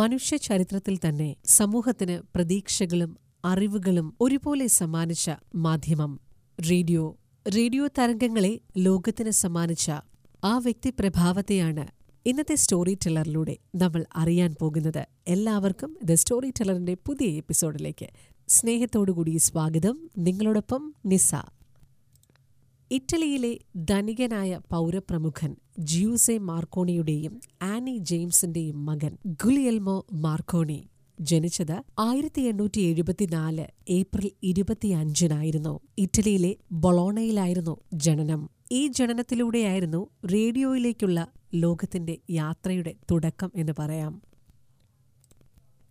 മനുഷ്യ 0.00 0.36
ചരിത്രത്തിൽ 0.36 0.98
തന്നെ 1.08 1.36
സമൂഹത്തിന് 1.44 2.22
പ്രതീക്ഷകളും 2.34 3.16
അറിവുകളും 3.44 4.14
ഒരുപോലെ 4.20 4.66
സമ്മാനിച്ച 4.66 5.30
മാധ്യമം. 5.54 6.20
റേഡിയോ 6.70 7.16
റേഡിയോ 7.56 7.86
തരംഗങ്ങളെ 7.86 8.60
ലോകത്തിന് 8.76 9.30
സമ്മാനിച്ച 9.30 9.90
ആ 10.44 10.58
വ്യക്തി 10.58 10.90
പ്രഭാവത്തെയാണ് 10.90 11.86
ഇന്നത്തെ 12.26 12.54
സ്റ്റോറി 12.54 12.94
ടെല്ലറിലൂടെ 12.94 13.56
നമ്മൾ 13.74 14.04
അറിയാൻ 14.16 14.56
പോകുന്നത്. 14.60 15.06
എല്ലാവർക്കും 15.28 15.98
ദ 16.04 16.12
സ്റ്റോറി 16.12 16.50
ടെല്ലറിന്റെ 16.50 16.94
പുതിയ 16.94 17.26
എപ്പിസോഡിലേക്ക് 17.26 18.08
സ്നേഹത്തോടുകൂടി 18.48 19.36
സ്വാഗതം. 19.36 20.10
നിങ്ങളോടൊപ്പം 20.18 20.94
നിസ. 21.06 21.34
ഇറ്റലിയിലെ 22.90 23.58
ധനികനായ 23.76 24.60
പൗരപ്രമുഖൻ 24.70 25.56
ജിയൂസെ 25.78 26.38
മാർക്കോണിയുടെയും 26.38 27.40
ആനി 27.62 27.98
ജെയിംസിന്റെയും 27.98 28.86
മകൻ 28.86 29.16
ഗുലിയൽമോ 29.26 30.06
മാർക്കോണി 30.12 30.88
ജനിച്ചത് 31.20 31.82
ആയിരത്തി 31.98 32.42
എണ്ണൂറ്റി 32.42 32.80
എഴുപത്തിനാല് 32.80 33.66
ഏപ്രിൽ 33.88 34.30
ഇരുപത്തിയഞ്ചിനായിരുന്നു. 34.42 35.80
ഇറ്റലിയിലെ 35.98 36.56
ബൊളോണയിലായിരുന്നു 36.72 37.76
ജനനം. 37.92 38.50
ഈ 38.72 38.86
ജനനത്തിലൂടെയായിരുന്നു 38.86 40.06
റേഡിയോയിലേക്കുള്ള 40.32 41.28
ലോകത്തിന്റെ 41.54 42.18
യാത്രയുടെ 42.30 42.94
തുടക്കം 43.10 43.52
എന്ന് 43.54 43.72
പറയാം. 43.78 44.22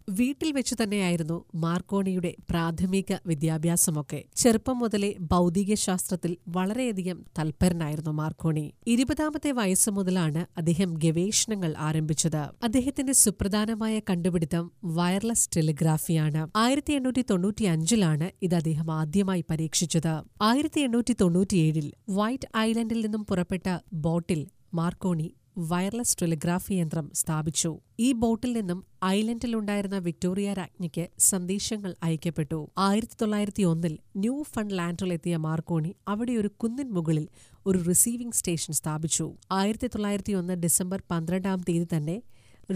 വീട്ടിൽ 0.10 0.52
വെച്ച് 0.52 0.76
തന്നെയായിരുന്നു 0.84 1.46
മാർക്കോണിയുടെ 1.56 2.36
പ്രാഥമിക 2.50 3.18
വിദ്യാഭ്യാസമൊക്കെ. 3.26 4.24
ചെറുപ്പം 4.36 4.80
മുതലേ 4.80 5.16
ഭൗതിക 5.22 5.74
ശാസ്ത്രത്തിൽ 5.74 6.38
വളരെയധികം 6.48 7.26
തൽപരനായിരുന്നു 7.40 8.12
മാർക്കോണി. 8.12 8.74
ഇരുപതാമത്തെ 8.88 9.52
വയസ്സ് 9.52 9.90
മുതലാണ് 9.90 10.46
അദ്ദേഹം 10.58 10.94
ഗവേഷണങ്ങൾ 10.94 11.74
ആരംഭിച്ചത്. 11.78 12.50
അദ്ദേഹത്തിന്റെ 12.64 13.14
സുപ്രധാനമായ 13.14 14.00
കണ്ടുപിടുത്തം 14.10 14.72
വയർലെസ് 14.84 15.50
ടെലിഗ്രാഫിയാണ്. 15.58 16.52
ആയിരത്തി 16.56 16.94
എണ്ണൂറ്റി 16.94 17.26
തൊണ്ണൂറ്റി 17.30 17.64
അഞ്ചിലാണ് 17.64 18.32
ഇത് 18.42 18.56
അദ്ദേഹം 18.56 18.92
ആദ്യമായി 18.92 19.46
പരീക്ഷിച്ചത്. 19.50 20.24
ആയിരത്തി 20.42 20.82
എണ്ണൂറ്റി 20.82 21.16
തൊണ്ണൂറ്റിയേഴിൽ 21.22 21.92
വൈറ്റ് 22.10 22.58
ഐലൻഡിൽ 22.58 23.02
നിന്നും 23.02 23.26
പുറപ്പെട്ട 23.26 23.78
ബോട്ടിൽ 23.94 24.48
മാർക്കോണി 24.74 25.34
വയർലെസ് 25.58 26.18
ടെലിഗ്രാഫി 26.22 26.74
യന്ത്രം 26.74 27.12
സ്ഥാപിച്ചു. 27.14 27.80
ഈ 28.00 28.12
ബോട്ടിൽ 28.12 28.54
നിന്നും 28.54 28.86
ഐലൻഡിലുണ്ടായിരുന്ന 29.06 29.98
വിക്ടോറിയ 29.98 30.54
രാജ്ഞിക്ക് 30.54 31.08
സന്ദേശങ്ങൾ 31.20 31.96
അയക്കപ്പെട്ടു. 32.04 32.70
ആയിരത്തി 32.78 33.14
തൊള്ളായിരത്തി 33.22 33.64
ഒന്നിൽ 33.64 33.98
ന്യൂ 34.18 34.44
ഫണ്ട് 34.44 34.78
ലാൻഡിലെത്തിയ 34.78 35.38
മാർക്കോണി 35.38 35.96
അവിടെ 36.08 36.32
ഒരു 36.32 36.48
കുന്നിൻ 36.48 36.90
മുകളിൽ 36.90 37.28
ഒരു 37.66 37.78
റിസീവിംഗ് 37.78 38.34
സ്റ്റേഷൻ 38.34 38.74
സ്ഥാപിച്ചു. 38.74 39.34
ആയിരത്തി 39.52 39.88
തൊള്ളായിരത്തി 39.88 40.34
ഒന്ന് 40.34 40.54
ഡിസംബർ 40.54 41.02
പന്ത്രണ്ടാം 41.12 41.62
തീയതി 41.70 41.88
തന്നെ 41.98 42.22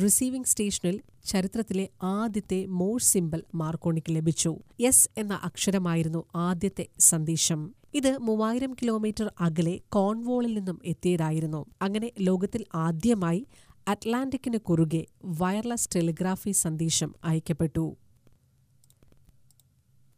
റിസീവിംഗ് 0.03 0.45
സ്റ്റേഷനിൽ 0.45 1.01
ചരിത്രത്തിലെ 1.25 1.89
ആദ്യത്തെ 2.03 2.65
മോഴ്സ് 2.65 3.13
സിമ്പിൾ 3.13 3.43
മാർക്കോണിക്ക് 3.55 4.15
ലഭിച്ചു. 4.15 4.59
എസ് 4.79 5.09
എന്ന 5.17 5.39
അക്ഷരമായിരുന്നു 5.43 6.23
ആദ്യത്തെ 6.35 6.87
സന്ദേശം. 6.99 7.80
ഇത് 7.93 8.17
മൂവായിരം 8.17 8.73
കിലോമീറ്റർ 8.73 9.31
അകലെ 9.41 9.79
കോൺവോളിൽ 9.89 10.53
നിന്നും 10.53 10.81
എത്തിയതായിരുന്നു. 10.85 11.65
അങ്ങനെ 11.81 12.11
ലോകത്തിൽ 12.19 12.65
ആദ്യമായി 12.75 13.45
അറ്റ്ലാന്റിക്കിന് 13.87 14.57
കുറുകെ 14.57 15.05
വയർലെസ് 15.25 15.89
ടെലിഗ്രാഫി 15.95 16.51
സന്ദേശം 16.51 17.15
അയക്കപ്പെട്ടു. 17.23 17.95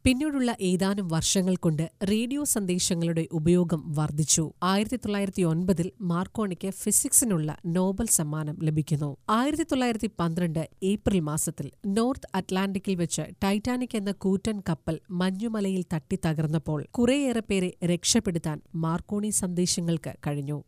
പിന്നീടുള്ള 0.06 0.56
ഏതാനും 0.60 1.08
വർഷങ്ങൾ 1.08 1.56
കൊണ്ട് 1.56 1.92
റേഡിയോ 2.10 2.44
സന്ദേശങ്ങളുടെ 2.44 3.26
ഉപയോഗം 3.32 3.92
വർദ്ധിച്ചു. 3.94 4.52
ആയിരത്തി 4.62 4.96
തൊള്ളായിരത്തി 4.96 5.42
ഒൻപതിൽ 5.42 5.92
മാർക്കോണിക്ക് 6.00 6.70
ഫിസിക്സിനുള്ള 6.70 7.56
നോബൽ 7.66 8.06
സമ്മാനം 8.06 8.56
ലഭിക്കുന്നു. 8.62 9.16
ആയിരത്തി 9.30 9.62
തൊള്ളായിരത്തി 9.62 10.10
പന്ത്രണ്ട് 10.20 10.68
ഏപ്രിൽ 10.82 11.20
മാസത്തിൽ 11.20 11.70
നോർത്ത് 11.86 12.30
അറ്റ്ലാന്റിക്കിൽ 12.34 12.94
വെച്ച് 12.94 13.22
ടൈറ്റാനിക് 13.44 13.96
എന്ന 13.96 14.12
കൂറ്റൻ 14.12 14.60
കപ്പൽ 14.68 14.98
മഞ്ഞുമലയിൽ 15.10 15.84
തട്ടി 15.94 16.18
തകർന്നപ്പോൾ 16.26 16.86
കുറേയേറെ 16.90 17.42
പേരെ 17.48 17.72
രക്ഷപ്പെടുത്താൻ 17.86 18.60
മാർക്കോണി 18.74 19.28
സന്ദേശങ്ങൾക്ക് 19.28 20.14
കഴിഞ്ഞു. 20.26 20.62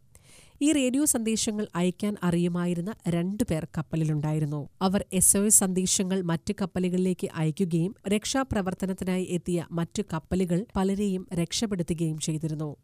ഈ 0.62 0.72
റേഡിയോ 0.72 1.04
സന്ദേശങ്ങൾ 1.04 1.66
അയക്കാൻ 1.74 2.16
അറിയുമായിരുന്ന 2.22 2.94
രണ്ടുപേർ 3.08 3.64
കപ്പലിലുണ്ടായിരുന്നു. 3.78 4.68
അവർ 4.82 5.04
എസ് 5.12 5.36
ഒ 5.36 5.44
എസ് 5.44 5.58
സന്ദേശങ്ങൾ 5.58 6.22
മറ്റ് 6.22 6.54
കപ്പലുകളിലേക്ക് 6.60 7.28
അയക്കുകയും 7.34 7.94
രക്ഷാപ്രവർത്തനത്തിനായി 8.08 9.24
എത്തിയ 9.24 9.66
മറ്റു 9.72 10.02
കപ്പലുകൾ 10.12 10.66
പലരെയും 10.76 11.28
രക്ഷപ്പെടുത്തുകയും 11.34 12.18
ചെയ്തിരുന്നു. 12.18 12.76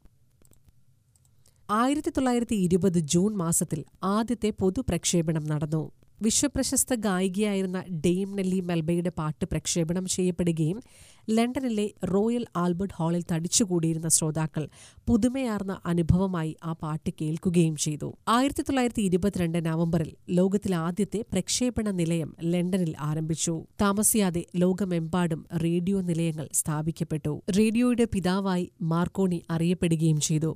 ആയിരത്തി 1.70 2.10
തൊള്ളായിരത്തി 2.10 2.54
ഇരുപത് 2.54 2.98
ജൂൺ 2.98 3.36
മാസത്തിൽ 3.36 3.84
ആദ്യത്തെ 4.04 4.50
പൊതുപ്രക്ഷേപണം 4.50 5.44
നടന്നു. 5.44 5.90
വിശ്വപ്രശസ്ത 6.24 6.94
ഗായികയായിരുന്ന 6.94 7.84
ഡെയിം 8.04 8.36
നെല്ലി 8.36 8.60
മെൽബയുടെ 8.60 9.12
പാട്ട് 9.18 9.44
പ്രക്ഷേപണം 9.44 10.06
ചെയ്യപ്പെടുകയും 10.06 10.82
ലണ്ടനിലെ 11.30 11.86
റോയൽ 12.04 12.44
ആൽബർട്ട് 12.56 12.94
ഹാളിൽ 12.98 13.22
തടിച്ചുകൂടിയിരുന്ന 13.32 14.08
ശ്രോതാക്കൾ 14.08 14.68
പുതുമയാർന്ന 15.08 15.80
അനുഭവമായി 15.86 16.56
ആ 16.64 16.72
പാട്ട് 16.72 17.10
കേൾക്കുകയും 17.20 17.76
ചെയ്തു. 17.76 18.16
ആയിരത്തി 18.28 18.62
തൊള്ളായിരത്തി 18.62 19.02
ഇരുപത്തിരണ്ട് 19.02 19.66
നവംബറിൽ 19.68 20.10
ലോകത്തിലെ 20.30 20.76
ആദ്യത്തെ 20.76 21.24
പ്രക്ഷേപണ 21.32 21.90
നിലയം 21.90 22.36
ലണ്ടനിൽ 22.42 22.94
ആരംഭിച്ചു. 23.00 23.64
താമസിയാതെ 23.80 24.46
ലോകമെമ്പാടും 24.56 25.46
റേഡിയോ 25.64 26.00
നിലയങ്ങൾ 26.00 26.48
സ്ഥാപിക്കപ്പെട്ടു. 26.52 27.42
റേഡിയോയുടെ 27.58 28.04
പിതാവായി 28.04 28.72
മാർക്കോണി 28.82 29.42
അറിയപ്പെടുകയും 29.50 30.20
ചെയ്തു. 30.20 30.52